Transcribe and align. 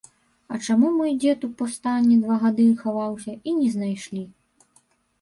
А 0.53 0.55
чаму 0.67 0.89
мой 0.95 1.11
дзед 1.25 1.39
у 1.49 1.51
паўстанне 1.59 2.17
два 2.23 2.41
гады 2.47 2.67
хаваўся, 2.83 3.39
і 3.47 3.57
не 3.63 3.67
знайшлі. 3.79 4.29